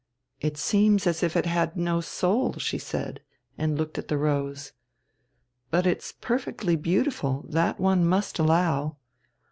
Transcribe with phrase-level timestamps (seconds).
[0.39, 3.19] "It seems as if it had no soul," she said,
[3.55, 4.71] and looked at the rose.
[5.69, 8.97] "But it's perfectly beautiful, that one must allow.